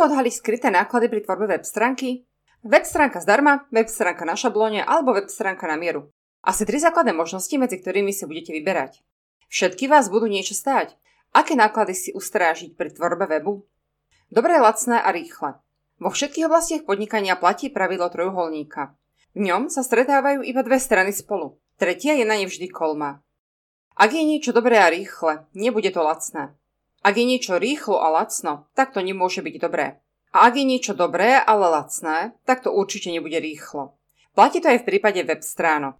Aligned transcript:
Ako 0.00 0.16
odhaliť 0.16 0.32
skryté 0.32 0.72
náklady 0.72 1.12
pri 1.12 1.20
tvorbe 1.28 1.44
web 1.44 1.60
stránky? 1.60 2.24
Web 2.64 2.88
stránka 2.88 3.20
zdarma, 3.20 3.68
web 3.68 3.84
stránka 3.84 4.24
na 4.24 4.32
šablóne 4.32 4.80
alebo 4.80 5.12
web 5.12 5.28
stránka 5.28 5.68
na 5.68 5.76
mieru. 5.76 6.08
Asi 6.40 6.64
tri 6.64 6.80
základné 6.80 7.12
možnosti, 7.12 7.52
medzi 7.60 7.76
ktorými 7.76 8.08
si 8.08 8.24
budete 8.24 8.56
vyberať. 8.56 9.04
Všetky 9.52 9.92
vás 9.92 10.08
budú 10.08 10.24
niečo 10.24 10.56
stáť. 10.56 10.96
Aké 11.36 11.52
náklady 11.52 11.92
si 11.92 12.10
ustrážiť 12.16 12.80
pri 12.80 12.96
tvorbe 12.96 13.28
webu? 13.28 13.68
Dobré, 14.32 14.56
lacné 14.56 15.04
a 15.04 15.12
rýchle. 15.12 15.60
Vo 16.00 16.08
všetkých 16.08 16.48
oblastiach 16.48 16.88
podnikania 16.88 17.36
platí 17.36 17.68
pravidlo 17.68 18.08
trojuholníka. 18.08 18.96
V 19.36 19.52
ňom 19.52 19.68
sa 19.68 19.84
stretávajú 19.84 20.40
iba 20.40 20.64
dve 20.64 20.80
strany 20.80 21.12
spolu. 21.12 21.60
Tretia 21.76 22.16
je 22.16 22.24
na 22.24 22.40
ne 22.40 22.48
vždy 22.48 22.72
kolma. 22.72 23.20
Ak 24.00 24.16
je 24.16 24.24
niečo 24.24 24.56
dobré 24.56 24.80
a 24.80 24.88
rýchle, 24.88 25.44
nebude 25.52 25.92
to 25.92 26.00
lacné. 26.00 26.56
Ak 27.00 27.16
je 27.16 27.24
niečo 27.24 27.56
rýchlo 27.56 27.96
a 27.96 28.12
lacno, 28.12 28.68
tak 28.76 28.92
to 28.92 29.00
nemôže 29.00 29.40
byť 29.40 29.56
dobré. 29.56 29.96
A 30.36 30.46
ak 30.46 30.60
je 30.60 30.68
niečo 30.68 30.92
dobré, 30.92 31.40
ale 31.40 31.66
lacné, 31.72 32.36
tak 32.44 32.60
to 32.60 32.70
určite 32.70 33.08
nebude 33.08 33.40
rýchlo. 33.40 33.96
Platí 34.36 34.60
to 34.60 34.68
aj 34.68 34.84
v 34.84 34.88
prípade 34.94 35.20
web 35.24 35.40
stránok. 35.40 35.96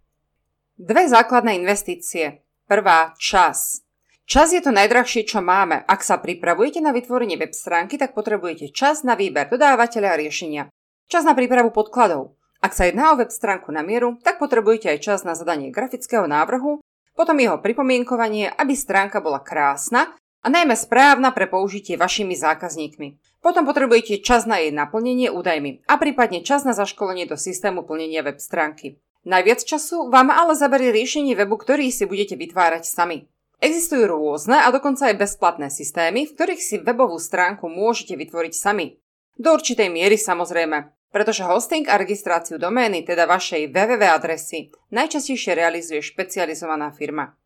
Dve 0.76 1.08
základné 1.08 1.56
investície. 1.56 2.44
Prvá, 2.68 3.16
čas. 3.18 3.82
Čas 4.30 4.54
je 4.54 4.62
to 4.62 4.70
najdrahšie, 4.70 5.26
čo 5.26 5.42
máme. 5.42 5.82
Ak 5.88 6.06
sa 6.06 6.22
pripravujete 6.22 6.78
na 6.78 6.94
vytvorenie 6.94 7.34
web 7.34 7.50
stránky, 7.50 7.98
tak 7.98 8.14
potrebujete 8.14 8.70
čas 8.70 9.02
na 9.02 9.18
výber 9.18 9.50
dodávateľa 9.50 10.14
a 10.14 10.20
riešenia. 10.20 10.62
Čas 11.10 11.26
na 11.26 11.34
prípravu 11.34 11.74
podkladov. 11.74 12.38
Ak 12.62 12.76
sa 12.76 12.86
jedná 12.86 13.10
o 13.10 13.18
web 13.18 13.32
stránku 13.34 13.74
na 13.74 13.82
mieru, 13.82 14.20
tak 14.22 14.38
potrebujete 14.38 14.92
aj 14.92 15.02
čas 15.02 15.20
na 15.26 15.34
zadanie 15.34 15.74
grafického 15.74 16.28
návrhu, 16.30 16.78
potom 17.18 17.36
jeho 17.42 17.58
pripomienkovanie, 17.58 18.52
aby 18.54 18.76
stránka 18.78 19.18
bola 19.18 19.42
krásna 19.42 20.14
a 20.40 20.48
najmä 20.48 20.72
správna 20.76 21.30
pre 21.36 21.44
použitie 21.46 22.00
vašimi 22.00 22.32
zákazníkmi. 22.32 23.40
Potom 23.44 23.64
potrebujete 23.64 24.20
čas 24.24 24.44
na 24.44 24.60
jej 24.60 24.72
naplnenie 24.72 25.32
údajmi 25.32 25.84
a 25.88 25.96
prípadne 25.96 26.44
čas 26.44 26.64
na 26.64 26.76
zaškolenie 26.76 27.28
do 27.28 27.36
systému 27.36 27.84
plnenia 27.84 28.24
web 28.24 28.40
stránky. 28.40 29.00
Najviac 29.24 29.60
času 29.64 30.08
vám 30.08 30.32
ale 30.32 30.56
zaberie 30.56 30.96
riešenie 30.96 31.36
webu, 31.36 31.60
ktorý 31.60 31.92
si 31.92 32.08
budete 32.08 32.40
vytvárať 32.40 32.88
sami. 32.88 33.28
Existujú 33.60 34.08
rôzne 34.08 34.64
a 34.64 34.72
dokonca 34.72 35.12
aj 35.12 35.20
bezplatné 35.20 35.68
systémy, 35.68 36.24
v 36.24 36.32
ktorých 36.32 36.62
si 36.64 36.76
webovú 36.80 37.20
stránku 37.20 37.68
môžete 37.68 38.16
vytvoriť 38.16 38.52
sami. 38.56 38.96
Do 39.36 39.52
určitej 39.52 39.92
miery 39.92 40.16
samozrejme, 40.16 40.88
pretože 41.12 41.44
hosting 41.44 41.84
a 41.84 42.00
registráciu 42.00 42.56
domény, 42.56 43.04
teda 43.04 43.28
vašej 43.28 43.68
www 43.68 44.04
adresy, 44.08 44.72
najčastejšie 44.88 45.52
realizuje 45.52 46.00
špecializovaná 46.00 46.88
firma. 46.96 47.36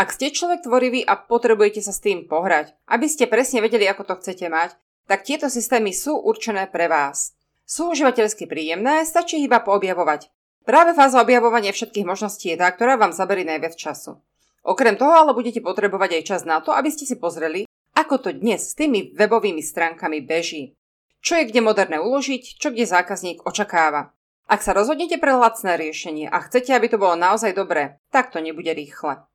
Ak 0.00 0.16
ste 0.16 0.32
človek 0.32 0.64
tvorivý 0.64 1.04
a 1.04 1.12
potrebujete 1.12 1.84
sa 1.84 1.92
s 1.92 2.00
tým 2.00 2.24
pohrať, 2.24 2.72
aby 2.88 3.04
ste 3.04 3.28
presne 3.28 3.60
vedeli, 3.60 3.84
ako 3.84 4.08
to 4.08 4.14
chcete 4.24 4.48
mať, 4.48 4.72
tak 5.04 5.28
tieto 5.28 5.52
systémy 5.52 5.92
sú 5.92 6.16
určené 6.16 6.72
pre 6.72 6.88
vás. 6.88 7.36
Sú 7.68 7.92
užívateľsky 7.92 8.48
príjemné, 8.48 9.04
stačí 9.04 9.44
iba 9.44 9.60
poobjavovať. 9.60 10.32
Práve 10.64 10.96
fáza 10.96 11.20
objavovania 11.20 11.76
všetkých 11.76 12.08
možností 12.08 12.48
je 12.48 12.56
tá, 12.56 12.72
ktorá 12.72 12.96
vám 12.96 13.12
zaberí 13.12 13.44
najviac 13.44 13.76
času. 13.76 14.16
Okrem 14.64 14.96
toho 14.96 15.12
ale 15.12 15.36
budete 15.36 15.60
potrebovať 15.60 16.16
aj 16.16 16.22
čas 16.24 16.42
na 16.48 16.64
to, 16.64 16.72
aby 16.72 16.88
ste 16.88 17.04
si 17.04 17.20
pozreli, 17.20 17.68
ako 17.92 18.24
to 18.24 18.30
dnes 18.32 18.72
s 18.72 18.76
tými 18.80 19.12
webovými 19.12 19.60
stránkami 19.60 20.24
beží. 20.24 20.80
Čo 21.20 21.44
je 21.44 21.52
kde 21.52 21.60
moderné 21.60 22.00
uložiť, 22.00 22.56
čo 22.56 22.72
kde 22.72 22.88
zákazník 22.88 23.44
očakáva. 23.44 24.16
Ak 24.48 24.64
sa 24.64 24.72
rozhodnete 24.72 25.20
pre 25.20 25.36
lacné 25.36 25.76
riešenie 25.76 26.32
a 26.32 26.40
chcete, 26.40 26.72
aby 26.72 26.88
to 26.88 26.96
bolo 26.96 27.20
naozaj 27.20 27.52
dobré, 27.52 28.00
tak 28.08 28.32
to 28.32 28.40
nebude 28.40 28.72
rýchle. 28.72 29.28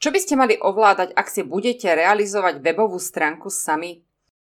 Čo 0.00 0.08
by 0.08 0.18
ste 0.18 0.32
mali 0.32 0.56
ovládať, 0.56 1.12
ak 1.12 1.28
si 1.28 1.44
budete 1.44 1.92
realizovať 1.92 2.64
webovú 2.64 2.96
stránku 2.96 3.52
sami? 3.52 4.00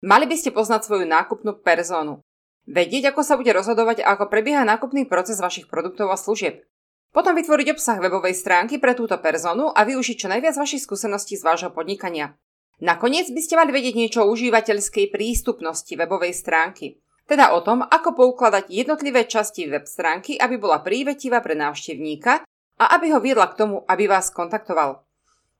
Mali 0.05 0.29
by 0.29 0.37
ste 0.37 0.53
poznať 0.53 0.85
svoju 0.85 1.09
nákupnú 1.09 1.65
persónu. 1.65 2.21
Vedieť, 2.69 3.17
ako 3.17 3.25
sa 3.25 3.41
bude 3.41 3.57
rozhodovať 3.57 4.05
a 4.05 4.13
ako 4.13 4.29
prebieha 4.29 4.61
nákupný 4.69 5.09
proces 5.09 5.41
vašich 5.41 5.73
produktov 5.73 6.13
a 6.13 6.21
služieb. 6.21 6.69
Potom 7.17 7.33
vytvoriť 7.33 7.73
obsah 7.73 7.97
webovej 7.97 8.37
stránky 8.37 8.77
pre 8.77 8.93
túto 8.93 9.17
personu 9.17 9.73
a 9.73 9.89
využiť 9.89 10.17
čo 10.21 10.29
najviac 10.29 10.53
vašich 10.53 10.85
skúseností 10.85 11.41
z 11.41 11.49
vášho 11.49 11.73
podnikania. 11.73 12.37
Nakoniec 12.85 13.33
by 13.33 13.41
ste 13.41 13.57
mali 13.57 13.73
vedieť 13.73 13.97
niečo 13.97 14.29
o 14.29 14.31
užívateľskej 14.37 15.09
prístupnosti 15.09 15.97
webovej 15.97 16.37
stránky. 16.37 17.01
Teda 17.25 17.57
o 17.57 17.65
tom, 17.65 17.81
ako 17.81 18.13
poukladať 18.13 18.69
jednotlivé 18.69 19.25
časti 19.25 19.65
web 19.65 19.89
stránky, 19.89 20.37
aby 20.37 20.61
bola 20.61 20.85
prívetivá 20.85 21.41
pre 21.41 21.57
návštevníka 21.57 22.45
a 22.77 22.85
aby 23.01 23.17
ho 23.17 23.19
viedla 23.25 23.49
k 23.49 23.65
tomu, 23.65 23.81
aby 23.89 24.05
vás 24.05 24.29
kontaktoval. 24.29 25.08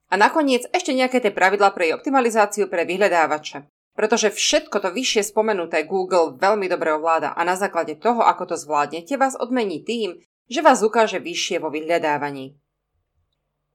A 0.09 0.17
nakoniec 0.17 0.65
ešte 0.73 0.89
nejaké 0.97 1.21
tie 1.21 1.29
pravidla 1.29 1.69
pre 1.69 1.89
jej 1.89 1.93
optimalizáciu 1.93 2.65
pre 2.65 2.81
vyhľadávače. 2.89 3.69
Pretože 3.93 4.33
všetko 4.33 4.81
to 4.81 4.89
vyššie 4.89 5.29
spomenuté 5.29 5.85
Google 5.85 6.33
veľmi 6.33 6.65
dobre 6.65 6.97
ovláda 6.97 7.37
a 7.37 7.41
na 7.45 7.53
základe 7.53 7.93
toho, 7.99 8.25
ako 8.25 8.53
to 8.53 8.55
zvládnete, 8.57 9.19
vás 9.21 9.37
odmení 9.37 9.85
tým, 9.85 10.17
že 10.49 10.65
vás 10.65 10.81
ukáže 10.81 11.21
vyššie 11.21 11.61
vo 11.61 11.69
vyhľadávaní. 11.69 12.57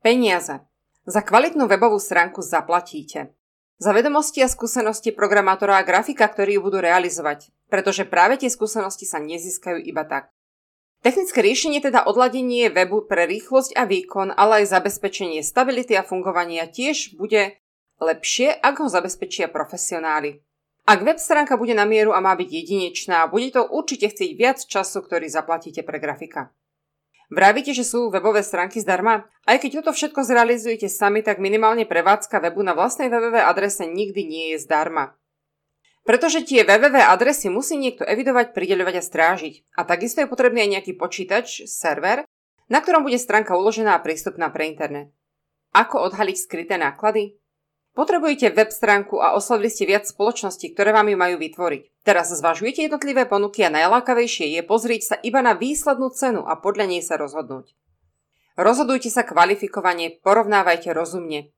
Peniaze. 0.03 0.67
Za 1.07 1.23
kvalitnú 1.23 1.71
webovú 1.71 2.03
stránku 2.03 2.43
zaplatíte. 2.43 3.31
Za 3.79 3.95
vedomosti 3.95 4.43
a 4.43 4.51
skúsenosti 4.51 5.15
programátora 5.15 5.79
a 5.79 5.87
grafika, 5.87 6.27
ktorí 6.27 6.59
ju 6.59 6.67
budú 6.67 6.83
realizovať, 6.83 7.55
pretože 7.71 8.09
práve 8.09 8.43
tie 8.43 8.51
skúsenosti 8.51 9.07
sa 9.07 9.23
nezískajú 9.23 9.79
iba 9.87 10.03
tak. 10.03 10.34
Technické 11.05 11.45
riešenie 11.45 11.85
teda 11.85 12.09
odladenie 12.09 12.73
webu 12.73 13.05
pre 13.05 13.29
rýchlosť 13.29 13.77
a 13.77 13.85
výkon, 13.85 14.33
ale 14.41 14.65
aj 14.65 14.73
zabezpečenie 14.73 15.45
stability 15.45 15.93
a 15.93 16.01
fungovania 16.01 16.65
tiež 16.65 17.21
bude 17.21 17.61
lepšie, 18.01 18.57
ak 18.57 18.81
ho 18.81 18.89
zabezpečia 18.89 19.53
profesionáli. 19.53 20.41
Ak 20.89 21.05
web 21.05 21.21
stránka 21.21 21.61
bude 21.61 21.77
na 21.77 21.85
mieru 21.85 22.17
a 22.17 22.25
má 22.25 22.33
byť 22.33 22.49
jedinečná, 22.49 23.29
bude 23.29 23.53
to 23.53 23.69
určite 23.69 24.17
chcieť 24.17 24.31
viac 24.33 24.65
času, 24.65 25.05
ktorý 25.05 25.29
zaplatíte 25.29 25.85
pre 25.85 26.01
grafika. 26.01 26.57
Vravíte, 27.29 27.77
že 27.77 27.85
sú 27.85 28.09
webové 28.09 28.41
stránky 28.41 28.81
zdarma? 28.81 29.29
Aj 29.45 29.61
keď 29.61 29.85
toto 29.85 29.93
všetko 29.93 30.25
zrealizujete 30.25 30.89
sami, 30.89 31.21
tak 31.21 31.37
minimálne 31.37 31.85
prevádzka 31.85 32.41
webu 32.41 32.65
na 32.65 32.73
vlastnej 32.73 33.13
webovej 33.13 33.45
adrese 33.45 33.85
nikdy 33.85 34.25
nie 34.25 34.47
je 34.57 34.65
zdarma. 34.65 35.13
Pretože 36.05 36.45
tie 36.45 36.69
www 36.69 37.01
adresy 37.01 37.49
musí 37.49 37.81
niekto 37.81 38.05
evidovať, 38.05 38.53
prideľovať 38.53 38.95
a 39.01 39.03
strážiť. 39.03 39.55
A 39.73 39.89
takisto 39.89 40.21
je 40.21 40.29
potrebný 40.29 40.69
aj 40.69 40.71
nejaký 40.79 40.93
počítač, 41.01 41.65
server, 41.65 42.29
na 42.69 42.85
ktorom 42.85 43.09
bude 43.09 43.17
stránka 43.17 43.57
uložená 43.57 43.97
a 43.97 44.05
prístupná 44.05 44.53
pre 44.53 44.69
internet. 44.69 45.09
Ako 45.73 46.05
odhaliť 46.13 46.37
skryté 46.37 46.77
náklady? 46.77 47.41
Potrebujete 47.95 48.51
web 48.51 48.75
stránku 48.75 49.23
a 49.23 49.39
oslovili 49.39 49.71
ste 49.71 49.87
viac 49.87 50.05
spoločností, 50.05 50.75
ktoré 50.75 50.91
vám 50.91 51.09
ju 51.09 51.17
majú 51.17 51.37
vytvoriť. 51.39 51.83
Teraz 52.03 52.35
zvažujete 52.35 52.91
jednotlivé 52.91 53.23
ponuky 53.25 53.63
a 53.63 53.71
najlákavejšie 53.71 54.51
je 54.51 54.63
pozrieť 54.67 55.03
sa 55.03 55.17
iba 55.23 55.41
na 55.41 55.55
výslednú 55.55 56.11
cenu 56.11 56.43
a 56.43 56.59
podľa 56.59 56.91
nej 56.91 57.03
sa 57.07 57.15
rozhodnúť. 57.17 57.73
Rozhodujte 58.59 59.09
sa 59.15 59.23
kvalifikovane, 59.23 60.21
porovnávajte 60.23 60.91
rozumne. 60.91 61.55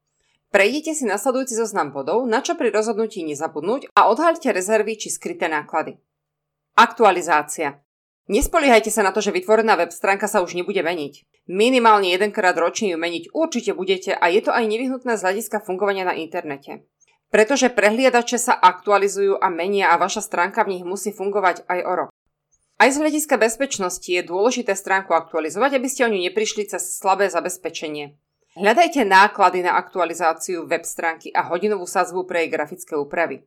Prejdite 0.55 0.95
si 0.95 1.05
nasledujúci 1.05 1.59
zoznam 1.59 1.91
bodov, 1.91 2.23
na 2.25 2.39
čo 2.39 2.55
pri 2.55 2.71
rozhodnutí 2.71 3.27
nezabudnúť 3.27 3.91
a 3.99 4.07
odhalte 4.07 4.55
rezervy 4.55 4.95
či 4.95 5.09
skryté 5.11 5.51
náklady. 5.51 5.99
Aktualizácia. 6.79 7.83
Nespoliehajte 8.27 8.91
sa 8.91 9.07
na 9.07 9.15
to, 9.15 9.23
že 9.23 9.31
vytvorená 9.31 9.79
web 9.79 9.95
stránka 9.95 10.27
sa 10.27 10.43
už 10.43 10.59
nebude 10.59 10.83
meniť. 10.83 11.23
Minimálne 11.47 12.11
jedenkrát 12.11 12.59
ročne 12.59 12.91
ju 12.91 12.99
meniť 12.99 13.31
určite 13.31 13.71
budete 13.71 14.11
a 14.19 14.27
je 14.27 14.43
to 14.43 14.51
aj 14.51 14.67
nevyhnutné 14.67 15.15
z 15.15 15.23
hľadiska 15.23 15.63
fungovania 15.63 16.03
na 16.03 16.19
internete. 16.19 16.83
Pretože 17.31 17.71
prehliadače 17.71 18.39
sa 18.39 18.55
aktualizujú 18.59 19.39
a 19.39 19.47
menia 19.51 19.95
a 19.95 19.99
vaša 19.99 20.27
stránka 20.27 20.67
v 20.67 20.79
nich 20.79 20.85
musí 20.87 21.15
fungovať 21.15 21.67
aj 21.71 21.81
o 21.87 21.93
rok. 21.95 22.11
Aj 22.77 22.91
z 22.91 22.99
hľadiska 22.99 23.39
bezpečnosti 23.39 24.11
je 24.11 24.21
dôležité 24.27 24.75
stránku 24.75 25.15
aktualizovať, 25.15 25.79
aby 25.79 25.89
ste 25.89 26.05
o 26.07 26.11
ňu 26.13 26.19
neprišli 26.29 26.67
cez 26.69 26.99
slabé 26.99 27.31
zabezpečenie. 27.31 28.19
Hľadajte 28.57 29.05
náklady 29.05 29.61
na 29.61 29.77
aktualizáciu 29.77 30.65
web 30.65 30.81
stránky 30.89 31.29
a 31.29 31.45
hodinovú 31.45 31.85
sazbu 31.85 32.25
pre 32.25 32.49
jej 32.49 32.49
grafické 32.49 32.97
úpravy. 32.97 33.45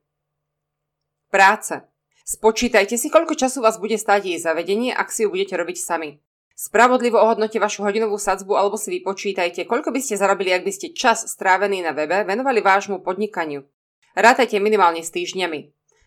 Práce. 1.33 1.81
Spočítajte 2.29 2.93
si, 2.93 3.09
koľko 3.09 3.33
času 3.33 3.65
vás 3.65 3.81
bude 3.81 3.97
stáť 3.97 4.29
jej 4.29 4.37
zavedenie, 4.37 4.93
ak 4.93 5.09
si 5.09 5.25
ju 5.25 5.33
budete 5.33 5.57
robiť 5.57 5.81
sami. 5.81 6.21
Spravodlivo 6.53 7.17
ohodnote 7.17 7.57
vašu 7.57 7.81
hodinovú 7.89 8.21
sadzbu 8.21 8.53
alebo 8.53 8.77
si 8.77 9.01
vypočítajte, 9.01 9.65
koľko 9.65 9.89
by 9.89 9.97
ste 9.97 10.13
zarobili, 10.13 10.53
ak 10.53 10.61
by 10.61 10.69
ste 10.69 10.93
čas 10.93 11.25
strávený 11.25 11.81
na 11.81 11.89
webe 11.89 12.21
venovali 12.29 12.61
vášmu 12.61 13.01
podnikaniu. 13.01 13.65
Rátajte 14.13 14.61
minimálne 14.61 15.01
s 15.01 15.09
týždňami. 15.09 15.59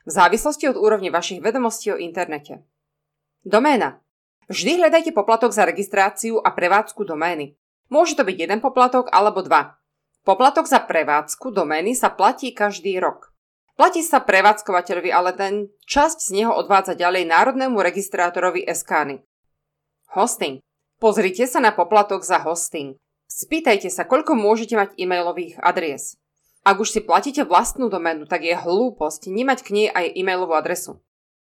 V 0.07 0.11
závislosti 0.11 0.71
od 0.71 0.79
úrovne 0.79 1.11
vašich 1.11 1.43
vedomostí 1.43 1.91
o 1.91 1.99
internete. 1.99 2.63
Doména. 3.43 3.99
Vždy 4.47 4.79
hľadajte 4.79 5.11
poplatok 5.11 5.51
za 5.51 5.67
registráciu 5.67 6.39
a 6.39 6.55
prevádzku 6.55 7.03
domény. 7.03 7.59
Môže 7.93 8.17
to 8.17 8.25
byť 8.25 8.37
jeden 8.49 8.65
poplatok 8.65 9.13
alebo 9.13 9.45
dva. 9.45 9.77
Poplatok 10.25 10.65
za 10.65 10.81
prevádzku 10.81 11.53
domény 11.53 11.93
sa 11.93 12.09
platí 12.09 12.57
každý 12.57 12.97
rok. 12.97 13.37
Platí 13.77 14.01
sa 14.01 14.25
prevádzkovateľovi, 14.25 15.13
ale 15.13 15.37
ten 15.37 15.69
časť 15.85 16.19
z 16.25 16.31
neho 16.41 16.57
odvádza 16.57 16.97
ďalej 16.97 17.29
národnému 17.29 17.77
registrátorovi 17.77 18.65
Eskány. 18.65 19.21
Hosting. 20.17 20.65
Pozrite 20.97 21.45
sa 21.45 21.61
na 21.61 21.75
poplatok 21.75 22.25
za 22.25 22.41
hosting. 22.41 22.97
Spýtajte 23.29 23.93
sa, 23.93 24.09
koľko 24.09 24.41
môžete 24.41 24.73
mať 24.73 24.97
e-mailových 24.97 25.61
adries. 25.61 26.17
Ak 26.63 26.79
už 26.79 26.95
si 26.95 27.01
platíte 27.03 27.43
vlastnú 27.45 27.93
doménu, 27.93 28.25
tak 28.25 28.47
je 28.47 28.55
hlúposť 28.55 29.29
nemať 29.29 29.59
k 29.67 29.69
nej 29.75 29.89
aj 29.91 30.17
e-mailovú 30.17 30.55
adresu. 30.55 31.03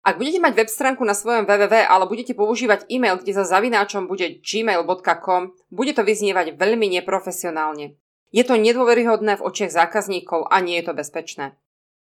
Ak 0.05 0.21
budete 0.21 0.39
mať 0.39 0.53
web 0.55 0.69
stránku 0.71 1.03
na 1.03 1.17
svojom 1.17 1.43
www, 1.43 1.73
ale 1.73 2.05
budete 2.07 2.31
používať 2.37 2.87
e-mail, 2.87 3.19
kde 3.19 3.35
za 3.35 3.43
zavináčom 3.43 4.07
bude 4.07 4.39
gmail.com, 4.39 5.43
bude 5.73 5.91
to 5.93 6.01
vyznievať 6.05 6.55
veľmi 6.55 6.87
neprofesionálne. 6.99 7.97
Je 8.31 8.43
to 8.43 8.59
nedôveryhodné 8.59 9.39
v 9.39 9.45
očiach 9.45 9.71
zákazníkov 9.71 10.47
a 10.51 10.59
nie 10.59 10.79
je 10.79 10.85
to 10.91 10.93
bezpečné. 10.95 11.55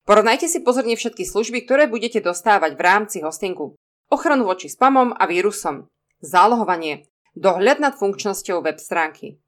Porovnajte 0.06 0.46
si 0.46 0.62
pozorne 0.62 0.94
všetky 0.94 1.26
služby, 1.26 1.66
ktoré 1.66 1.90
budete 1.90 2.22
dostávať 2.22 2.78
v 2.78 2.82
rámci 2.82 3.18
hostingu. 3.26 3.74
Ochranu 4.14 4.46
voči 4.46 4.70
spamom 4.70 5.18
a 5.18 5.26
vírusom. 5.26 5.90
Zálohovanie. 6.22 7.10
Dohľad 7.34 7.82
nad 7.82 7.94
funkčnosťou 7.98 8.62
web 8.62 8.78
stránky. 8.78 9.42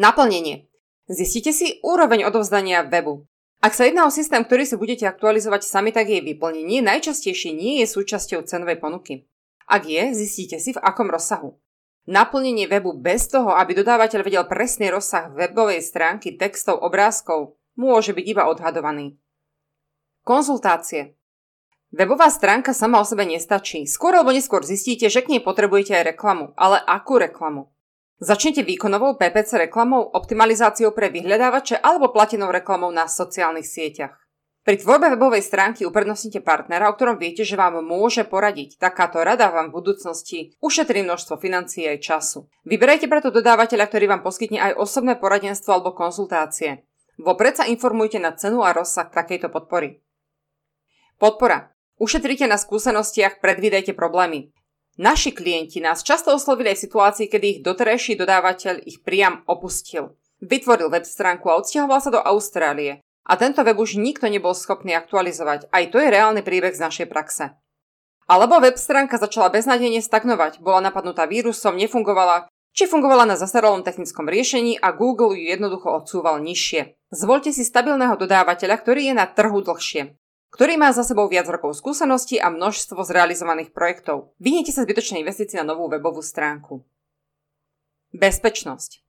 Naplnenie. 0.00 0.68
Zistite 1.12 1.52
si 1.52 1.78
úroveň 1.84 2.24
odovzdania 2.24 2.88
webu. 2.88 3.28
Ak 3.64 3.72
sa 3.72 3.88
jedná 3.88 4.04
o 4.04 4.12
systém, 4.12 4.44
ktorý 4.44 4.68
si 4.68 4.76
budete 4.76 5.08
aktualizovať 5.08 5.64
sami, 5.64 5.90
tak 5.90 6.12
jej 6.12 6.20
vyplnenie 6.20 6.84
najčastejšie 6.84 7.56
nie 7.56 7.80
je 7.82 7.86
súčasťou 7.88 8.44
cenovej 8.44 8.76
ponuky. 8.78 9.26
Ak 9.66 9.88
je, 9.88 10.14
zistíte 10.14 10.60
si 10.62 10.76
v 10.76 10.82
akom 10.82 11.10
rozsahu. 11.10 11.58
Naplnenie 12.06 12.70
webu 12.70 12.94
bez 12.94 13.26
toho, 13.26 13.50
aby 13.58 13.74
dodávateľ 13.74 14.20
vedel 14.22 14.44
presný 14.46 14.94
rozsah 14.94 15.26
webovej 15.34 15.82
stránky, 15.82 16.38
textov, 16.38 16.78
obrázkov, 16.78 17.58
môže 17.74 18.14
byť 18.14 18.24
iba 18.30 18.46
odhadovaný. 18.46 19.18
Konzultácie. 20.22 21.18
Webová 21.90 22.30
stránka 22.30 22.70
sama 22.74 23.02
o 23.02 23.06
sebe 23.06 23.26
nestačí. 23.26 23.86
Skôr 23.86 24.14
alebo 24.14 24.30
neskôr 24.30 24.62
zistíte, 24.62 25.10
že 25.10 25.22
k 25.22 25.34
nej 25.34 25.42
potrebujete 25.42 25.94
aj 25.98 26.14
reklamu. 26.14 26.50
Ale 26.54 26.82
akú 26.82 27.18
reklamu? 27.18 27.74
Začnite 28.16 28.64
výkonovou 28.64 29.20
PPC 29.20 29.68
reklamou, 29.68 30.00
optimalizáciou 30.00 30.96
pre 30.96 31.12
vyhľadávače 31.12 31.84
alebo 31.84 32.08
platenou 32.08 32.48
reklamou 32.48 32.88
na 32.88 33.12
sociálnych 33.12 33.68
sieťach. 33.68 34.16
Pri 34.64 34.80
tvorbe 34.80 35.12
webovej 35.12 35.44
stránky 35.44 35.84
uprednostnite 35.84 36.40
partnera, 36.40 36.88
o 36.88 36.96
ktorom 36.96 37.20
viete, 37.20 37.44
že 37.44 37.60
vám 37.60 37.84
môže 37.84 38.24
poradiť. 38.24 38.80
Takáto 38.80 39.20
rada 39.20 39.52
vám 39.52 39.68
v 39.68 39.78
budúcnosti 39.78 40.56
ušetrí 40.64 41.04
množstvo 41.04 41.36
financií 41.38 41.86
aj 41.86 42.02
času. 42.02 42.48
Vyberajte 42.64 43.06
preto 43.06 43.28
dodávateľa, 43.28 43.84
ktorý 43.84 44.08
vám 44.08 44.24
poskytne 44.24 44.64
aj 44.64 44.80
osobné 44.80 45.20
poradenstvo 45.20 45.76
alebo 45.76 45.92
konzultácie. 45.92 46.88
Vopred 47.20 47.52
sa 47.52 47.68
informujte 47.68 48.16
na 48.16 48.32
cenu 48.32 48.64
a 48.64 48.72
rozsah 48.72 49.12
takejto 49.12 49.52
podpory. 49.52 50.00
Podpora. 51.20 51.70
Ušetrite 52.00 52.48
na 52.48 52.56
skúsenostiach, 52.56 53.44
predvídajte 53.44 53.92
problémy. 53.92 54.55
Naši 54.96 55.36
klienti 55.36 55.76
nás 55.84 56.00
často 56.00 56.32
oslovili 56.32 56.72
aj 56.72 56.80
v 56.80 56.84
situácii, 56.88 57.26
kedy 57.28 57.46
ich 57.46 57.60
doterajší 57.60 58.16
dodávateľ 58.16 58.80
ich 58.88 59.04
priam 59.04 59.44
opustil. 59.44 60.16
Vytvoril 60.40 60.88
web 60.88 61.04
stránku 61.04 61.52
a 61.52 61.60
odsťahoval 61.60 62.00
sa 62.00 62.08
do 62.08 62.20
Austrálie. 62.24 63.04
A 63.28 63.36
tento 63.36 63.60
web 63.60 63.76
už 63.76 64.00
nikto 64.00 64.24
nebol 64.24 64.56
schopný 64.56 64.96
aktualizovať. 64.96 65.68
Aj 65.68 65.84
to 65.92 66.00
je 66.00 66.08
reálny 66.08 66.40
príbeh 66.40 66.72
z 66.72 66.80
našej 66.80 67.06
praxe. 67.12 67.52
Alebo 68.24 68.56
web 68.56 68.80
stránka 68.80 69.20
začala 69.20 69.52
beznadejne 69.52 70.00
stagnovať, 70.00 70.64
bola 70.64 70.80
napadnutá 70.80 71.28
vírusom, 71.28 71.76
nefungovala, 71.76 72.48
či 72.72 72.88
fungovala 72.88 73.28
na 73.28 73.36
zastaralom 73.36 73.84
technickom 73.84 74.32
riešení 74.32 74.80
a 74.80 74.96
Google 74.96 75.36
ju 75.36 75.44
jednoducho 75.44 75.92
odsúval 75.92 76.40
nižšie. 76.40 76.96
Zvolte 77.12 77.52
si 77.52 77.68
stabilného 77.68 78.16
dodávateľa, 78.16 78.80
ktorý 78.80 79.12
je 79.12 79.14
na 79.14 79.28
trhu 79.28 79.60
dlhšie 79.60 80.16
ktorý 80.56 80.80
má 80.80 80.88
za 80.96 81.04
sebou 81.04 81.28
viac 81.28 81.44
rokov 81.52 81.76
skúseností 81.76 82.40
a 82.40 82.48
množstvo 82.48 83.04
zrealizovaných 83.04 83.76
projektov. 83.76 84.32
Vyhnite 84.40 84.72
sa 84.72 84.88
zbytočnej 84.88 85.20
investícii 85.20 85.60
na 85.60 85.68
novú 85.68 85.92
webovú 85.92 86.24
stránku. 86.24 86.80
Bezpečnosť. 88.16 89.04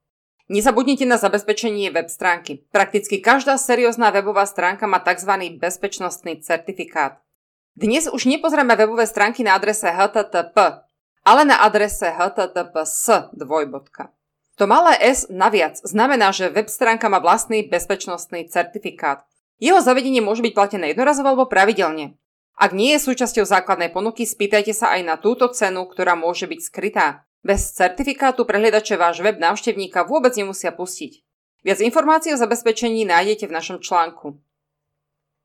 Nezabudnite 0.52 1.08
na 1.08 1.16
zabezpečenie 1.16 1.88
web 1.88 2.12
stránky. 2.12 2.68
Prakticky 2.68 3.24
každá 3.24 3.56
seriózna 3.56 4.12
webová 4.12 4.44
stránka 4.44 4.84
má 4.84 5.00
tzv. 5.00 5.56
bezpečnostný 5.56 6.44
certifikát. 6.44 7.24
Dnes 7.72 8.12
už 8.12 8.28
nepozrieme 8.28 8.76
webové 8.76 9.08
stránky 9.08 9.40
na 9.40 9.56
adrese 9.56 9.88
http, 9.88 10.84
ale 11.24 11.42
na 11.48 11.64
adrese 11.64 12.12
https 12.12 13.32
dvojbodka. 13.32 14.12
To 14.60 14.68
malé 14.68 15.00
S 15.00 15.32
naviac 15.32 15.80
znamená, 15.80 16.28
že 16.28 16.52
web 16.52 16.68
stránka 16.68 17.08
má 17.08 17.24
vlastný 17.24 17.64
bezpečnostný 17.64 18.52
certifikát. 18.52 19.24
Jeho 19.58 19.82
zavedenie 19.82 20.22
môže 20.22 20.42
byť 20.42 20.54
platené 20.54 20.94
jednorazovo 20.94 21.34
alebo 21.34 21.50
pravidelne. 21.50 22.14
Ak 22.58 22.74
nie 22.74 22.94
je 22.94 23.04
súčasťou 23.06 23.46
základnej 23.46 23.90
ponuky, 23.90 24.26
spýtajte 24.26 24.74
sa 24.74 24.94
aj 24.98 25.02
na 25.06 25.14
túto 25.14 25.46
cenu, 25.50 25.86
ktorá 25.86 26.18
môže 26.18 26.50
byť 26.50 26.60
skrytá. 26.62 27.06
Bez 27.46 27.70
certifikátu 27.74 28.42
prehliadače 28.42 28.98
váš 28.98 29.22
web 29.22 29.38
návštevníka 29.38 30.02
vôbec 30.02 30.34
nemusia 30.34 30.74
pustiť. 30.74 31.22
Viac 31.62 31.78
informácií 31.82 32.34
o 32.34 32.38
zabezpečení 32.38 33.06
nájdete 33.06 33.46
v 33.46 33.54
našom 33.54 33.78
článku. 33.78 34.42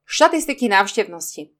Štatistiky 0.06 0.69
návštevnosti. 0.69 1.54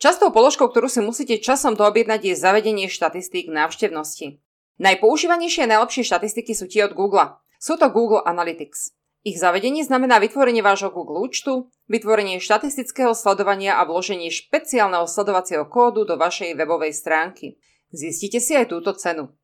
Častou 0.00 0.30
položkou, 0.32 0.70
ktorú 0.70 0.88
si 0.88 1.02
musíte 1.02 1.42
časom 1.42 1.76
doobjednať, 1.76 2.32
je 2.32 2.34
zavedenie 2.38 2.86
štatistík 2.88 3.50
návštevnosti. 3.52 4.40
Najpoužívanejšie 4.80 5.68
a 5.68 5.70
najlepšie 5.76 6.08
štatistiky 6.08 6.56
sú 6.56 6.64
tie 6.70 6.88
od 6.88 6.96
Google. 6.96 7.36
Sú 7.60 7.76
to 7.76 7.92
Google 7.92 8.24
Analytics. 8.24 8.96
Ich 9.20 9.36
zavedenie 9.36 9.84
znamená 9.84 10.16
vytvorenie 10.16 10.64
vášho 10.64 10.88
Google 10.88 11.20
účtu, 11.20 11.68
vytvorenie 11.92 12.40
štatistického 12.40 13.12
sledovania 13.12 13.76
a 13.76 13.84
vloženie 13.84 14.32
špeciálneho 14.32 15.04
sledovacieho 15.04 15.68
kódu 15.68 16.08
do 16.08 16.16
vašej 16.16 16.56
webovej 16.56 16.96
stránky. 16.96 17.60
Zistite 17.92 18.40
si 18.40 18.56
aj 18.56 18.72
túto 18.72 18.96
cenu. 18.96 19.36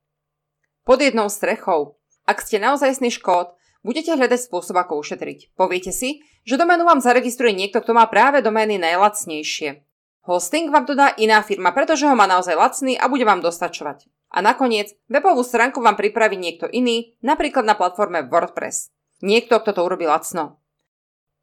Pod 0.88 1.04
jednou 1.04 1.28
strechou. 1.28 2.00
Ak 2.24 2.40
ste 2.40 2.56
naozajstný 2.56 3.12
škód, 3.20 3.52
budete 3.84 4.16
hľadať 4.16 4.48
spôsob, 4.48 4.80
ako 4.80 4.96
ušetriť. 4.96 5.52
Poviete 5.60 5.92
si, 5.92 6.24
že 6.48 6.56
doménu 6.56 6.88
vám 6.88 7.04
zaregistruje 7.04 7.52
niekto, 7.52 7.84
kto 7.84 7.92
má 7.92 8.08
práve 8.08 8.40
domény 8.40 8.80
najlacnejšie. 8.80 9.84
Hosting 10.24 10.72
vám 10.72 10.88
dodá 10.88 11.12
iná 11.20 11.44
firma, 11.44 11.70
pretože 11.76 12.08
ho 12.08 12.16
má 12.16 12.24
naozaj 12.24 12.56
lacný 12.56 12.96
a 12.96 13.12
bude 13.12 13.28
vám 13.28 13.44
dostačovať. 13.44 14.08
A 14.32 14.40
nakoniec, 14.40 14.96
webovú 15.06 15.44
stránku 15.44 15.84
vám 15.84 16.00
pripraví 16.00 16.34
niekto 16.40 16.64
iný, 16.64 17.14
napríklad 17.20 17.62
na 17.62 17.76
platforme 17.76 18.24
WordPress. 18.26 18.95
Niekto, 19.24 19.60
kto 19.62 19.72
to 19.72 19.80
urobil 19.84 20.12
lacno. 20.12 20.60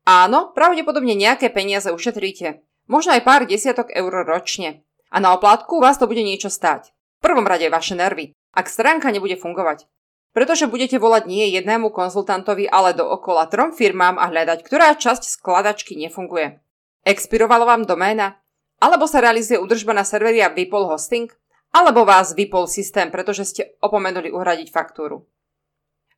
Áno, 0.04 0.52
pravdepodobne 0.52 1.16
nejaké 1.16 1.48
peniaze 1.48 1.88
ušetríte. 1.90 2.62
Možno 2.92 3.16
aj 3.16 3.24
pár 3.24 3.42
desiatok 3.48 3.88
eur 3.96 4.12
ročne. 4.28 4.84
A 5.08 5.24
na 5.24 5.32
oplátku 5.32 5.80
vás 5.80 5.96
to 5.96 6.10
bude 6.10 6.20
niečo 6.20 6.52
stáť. 6.52 6.92
V 6.92 7.20
prvom 7.24 7.48
rade 7.48 7.70
vaše 7.72 7.96
nervy, 7.96 8.36
ak 8.52 8.68
stránka 8.68 9.08
nebude 9.10 9.40
fungovať. 9.40 9.88
Pretože 10.34 10.66
budete 10.66 10.98
volať 10.98 11.30
nie 11.30 11.46
jednému 11.54 11.94
konzultantovi, 11.94 12.66
ale 12.66 12.98
dookola 12.98 13.48
trom 13.48 13.70
firmám 13.72 14.18
a 14.18 14.28
hľadať, 14.34 14.66
ktorá 14.66 14.98
časť 14.98 15.30
skladačky 15.40 15.94
nefunguje. 15.96 16.58
Expirovalo 17.06 17.70
vám 17.70 17.86
doména? 17.86 18.42
Alebo 18.82 19.06
sa 19.08 19.22
realizuje 19.22 19.62
udržba 19.62 19.94
na 19.94 20.04
serveri 20.04 20.42
a 20.42 20.52
vypol 20.52 20.90
hosting? 20.90 21.30
Alebo 21.72 22.04
vás 22.04 22.34
vypol 22.36 22.68
systém, 22.68 23.08
pretože 23.14 23.46
ste 23.48 23.62
opomenuli 23.80 24.34
uhradiť 24.34 24.74
faktúru? 24.74 25.30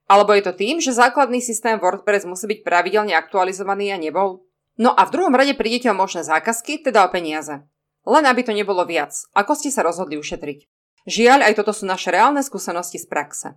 Alebo 0.05 0.37
je 0.37 0.45
to 0.45 0.53
tým, 0.53 0.77
že 0.77 0.93
základný 0.93 1.41
systém 1.41 1.81
WordPress 1.81 2.29
musí 2.29 2.45
byť 2.45 2.59
pravidelne 2.61 3.17
aktualizovaný 3.17 3.89
a 3.89 3.97
nebol? 3.97 4.45
No 4.77 4.93
a 4.93 5.07
v 5.09 5.13
druhom 5.17 5.33
rade 5.33 5.57
prídete 5.57 5.89
o 5.89 5.97
možné 5.97 6.21
zákazky, 6.21 6.85
teda 6.85 7.07
o 7.07 7.09
peniaze. 7.09 7.65
Len 8.05 8.23
aby 8.29 8.45
to 8.45 8.53
nebolo 8.53 8.85
viac, 8.85 9.17
ako 9.33 9.57
ste 9.57 9.73
sa 9.73 9.81
rozhodli 9.81 10.21
ušetriť. 10.21 10.69
Žiaľ, 11.09 11.49
aj 11.49 11.53
toto 11.57 11.73
sú 11.73 11.89
naše 11.89 12.13
reálne 12.13 12.45
skúsenosti 12.45 13.01
z 13.01 13.05
praxe. 13.09 13.47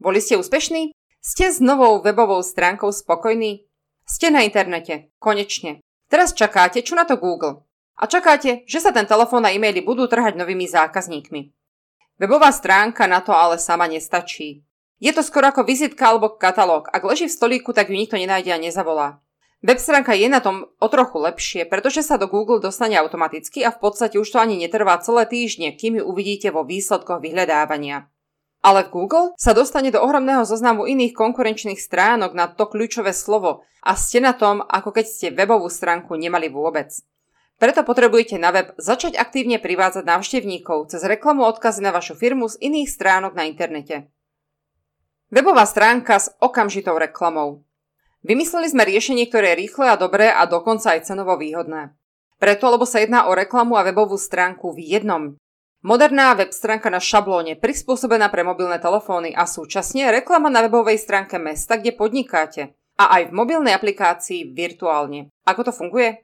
Boli 0.00 0.20
ste 0.20 0.36
úspešní? 0.36 0.92
Ste 1.20 1.52
s 1.52 1.60
novou 1.60 2.00
webovou 2.00 2.40
stránkou 2.40 2.92
spokojní? 2.92 3.68
Ste 4.04 4.32
na 4.32 4.44
internete. 4.44 5.12
Konečne. 5.20 5.84
Teraz 6.08 6.32
čakáte, 6.32 6.80
čo 6.80 6.96
na 6.96 7.04
to 7.04 7.20
Google. 7.20 7.68
A 8.00 8.08
čakáte, 8.08 8.64
že 8.64 8.80
sa 8.80 8.96
ten 8.96 9.04
telefón 9.04 9.44
a 9.44 9.52
e-maily 9.52 9.84
budú 9.84 10.08
trhať 10.08 10.40
novými 10.40 10.64
zákazníkmi. 10.64 11.52
Webová 12.16 12.48
stránka 12.52 13.04
na 13.04 13.20
to 13.20 13.36
ale 13.36 13.60
sama 13.60 13.84
nestačí. 13.84 14.64
Je 15.00 15.16
to 15.16 15.24
skoro 15.24 15.48
ako 15.48 15.64
vizitka 15.64 16.12
alebo 16.12 16.36
katalóg. 16.36 16.92
Ak 16.92 17.00
leží 17.08 17.24
v 17.24 17.32
stolíku, 17.32 17.72
tak 17.72 17.88
ju 17.88 17.96
nikto 17.96 18.20
nenájde 18.20 18.52
a 18.52 18.60
nezavolá. 18.60 19.24
Web 19.60 19.76
stránka 19.76 20.16
je 20.16 20.28
na 20.28 20.40
tom 20.40 20.72
o 20.80 20.88
trochu 20.88 21.20
lepšie, 21.20 21.68
pretože 21.68 22.04
sa 22.04 22.16
do 22.16 22.28
Google 22.28 22.64
dostane 22.64 22.96
automaticky 22.96 23.60
a 23.64 23.72
v 23.72 23.80
podstate 23.80 24.16
už 24.16 24.28
to 24.28 24.40
ani 24.40 24.56
netrvá 24.56 24.96
celé 25.04 25.28
týždne, 25.28 25.72
kým 25.76 26.00
ju 26.00 26.04
uvidíte 26.04 26.48
vo 26.48 26.64
výsledkoch 26.64 27.20
vyhľadávania. 27.20 28.08
Ale 28.60 28.88
Google 28.88 29.32
sa 29.40 29.56
dostane 29.56 29.88
do 29.88 30.00
ohromného 30.04 30.44
zoznamu 30.44 30.84
iných 30.84 31.16
konkurenčných 31.16 31.80
stránok 31.80 32.36
na 32.36 32.48
to 32.48 32.68
kľúčové 32.68 33.16
slovo 33.16 33.64
a 33.80 33.96
ste 33.96 34.20
na 34.20 34.36
tom, 34.36 34.60
ako 34.64 34.96
keď 34.96 35.06
ste 35.08 35.26
webovú 35.32 35.72
stránku 35.72 36.12
nemali 36.16 36.52
vôbec. 36.52 36.92
Preto 37.60 37.84
potrebujete 37.84 38.40
na 38.40 38.52
web 38.52 38.72
začať 38.80 39.16
aktívne 39.16 39.60
privádzať 39.60 40.04
návštevníkov 40.04 40.92
cez 40.92 41.04
reklamu 41.04 41.44
odkazy 41.44 41.84
na 41.84 41.92
vašu 41.92 42.16
firmu 42.16 42.48
z 42.48 42.56
iných 42.64 42.88
stránok 42.88 43.36
na 43.36 43.44
internete. 43.44 44.08
Webová 45.30 45.62
stránka 45.62 46.18
s 46.18 46.26
okamžitou 46.42 46.98
reklamou. 46.98 47.62
Vymysleli 48.26 48.66
sme 48.66 48.82
riešenie, 48.82 49.30
ktoré 49.30 49.54
je 49.54 49.62
rýchle 49.62 49.86
a 49.86 49.94
dobré 49.94 50.26
a 50.26 50.42
dokonca 50.42 50.98
aj 50.98 51.06
cenovo 51.06 51.38
výhodné. 51.38 51.94
Preto, 52.42 52.66
lebo 52.66 52.82
sa 52.82 52.98
jedná 52.98 53.30
o 53.30 53.32
reklamu 53.38 53.78
a 53.78 53.86
webovú 53.86 54.18
stránku 54.18 54.74
v 54.74 54.98
jednom. 54.98 55.38
Moderná 55.86 56.34
web 56.34 56.50
stránka 56.50 56.90
na 56.90 56.98
šablóne, 56.98 57.54
prispôsobená 57.56 58.28
pre 58.28 58.42
mobilné 58.42 58.82
telefóny 58.82 59.30
a 59.30 59.46
súčasne 59.46 60.10
reklama 60.10 60.50
na 60.50 60.66
webovej 60.66 60.98
stránke 60.98 61.38
mesta, 61.38 61.78
kde 61.78 61.94
podnikáte. 61.94 62.74
a 63.00 63.16
aj 63.16 63.32
v 63.32 63.34
mobilnej 63.38 63.72
aplikácii 63.72 64.52
virtuálne. 64.52 65.32
Ako 65.48 65.64
to 65.64 65.72
funguje? 65.72 66.20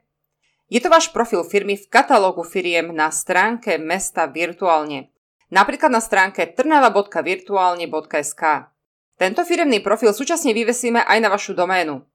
Je 0.69 0.77
to 0.77 0.93
váš 0.93 1.09
profil 1.09 1.41
firmy 1.41 1.73
v 1.73 1.89
katalógu 1.89 2.45
firiem 2.45 2.93
na 2.93 3.09
stránke 3.09 3.81
mesta 3.81 4.29
virtuálne. 4.29 5.09
Napríklad 5.49 5.89
na 5.89 6.03
stránke 6.03 6.45
trnava.virtuálne.sk. 6.53 8.76
Tento 9.17 9.41
firemný 9.41 9.81
profil 9.81 10.13
súčasne 10.13 10.53
vyvesíme 10.53 11.01
aj 11.01 11.17
na 11.17 11.33
vašu 11.33 11.57
doménu. 11.57 12.05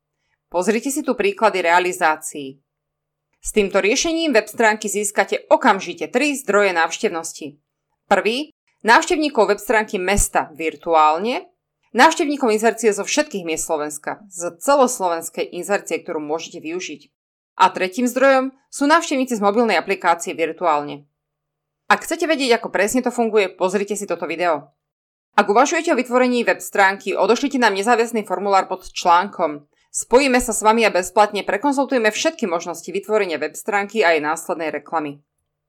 Pozrite 0.47 0.95
si 0.95 1.03
tu 1.03 1.19
príklady 1.19 1.67
realizácií. 1.67 2.63
S 3.43 3.51
týmto 3.51 3.83
riešením 3.83 4.31
web 4.31 4.47
stránky 4.47 4.87
získate 4.87 5.51
okamžite 5.51 6.07
3 6.07 6.47
zdroje 6.47 6.71
návštevnosti. 6.71 7.59
Prvý, 8.07 8.55
návštevníkov 8.87 9.51
web 9.51 9.59
stránky 9.59 9.99
mesta 9.99 10.55
virtuálne, 10.55 11.51
návštevníkom 11.91 12.55
inzercie 12.55 12.95
zo 12.95 13.03
všetkých 13.03 13.43
miest 13.43 13.67
Slovenska, 13.67 14.23
z 14.31 14.55
celoslovenskej 14.63 15.59
inzercie, 15.59 15.99
ktorú 16.07 16.23
môžete 16.23 16.63
využiť. 16.63 17.11
A 17.59 17.75
tretím 17.75 18.07
zdrojom 18.07 18.55
sú 18.71 18.87
návštevníci 18.87 19.35
z 19.37 19.43
mobilnej 19.43 19.75
aplikácie 19.75 20.39
virtuálne. 20.39 21.11
Ak 21.91 22.07
chcete 22.07 22.31
vedieť, 22.31 22.63
ako 22.63 22.71
presne 22.71 23.03
to 23.03 23.11
funguje, 23.11 23.51
pozrite 23.51 23.99
si 23.99 24.07
toto 24.07 24.31
video. 24.31 24.71
Ak 25.33 25.49
uvažujete 25.49 25.89
o 25.93 25.97
vytvorení 25.97 26.45
web 26.45 26.61
stránky, 26.61 27.17
odošlite 27.17 27.57
nám 27.57 27.73
nezávislý 27.73 28.29
formulár 28.29 28.69
pod 28.69 28.85
článkom. 28.93 29.65
Spojíme 29.89 30.37
sa 30.41 30.53
s 30.53 30.61
vami 30.61 30.85
a 30.85 30.93
bezplatne 30.93 31.41
prekonzultujeme 31.41 32.13
všetky 32.13 32.45
možnosti 32.45 32.89
vytvorenia 32.93 33.41
web 33.41 33.57
stránky 33.57 34.05
a 34.05 34.13
jej 34.13 34.21
následnej 34.21 34.69
reklamy. 34.69 35.25